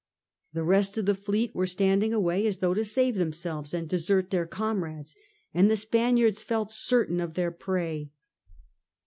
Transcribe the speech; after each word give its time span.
The 0.53 0.63
rest 0.63 0.97
of 0.97 1.05
the 1.05 1.13
fleet 1.13 1.53
were 1.53 1.67
standing 1.67 2.11
away 2.11 2.47
as 2.47 2.57
though 2.57 2.73
to 2.73 2.83
save 2.83 3.17
themselves 3.17 3.71
and 3.71 3.87
desert 3.87 4.31
their 4.31 4.47
comrades, 4.47 5.15
and 5.53 5.69
the 5.69 5.77
Spaniards 5.77 6.41
felt 6.41 6.71
certain 6.71 7.19
of 7.19 7.35
their 7.35 7.51
prey. 7.51 8.09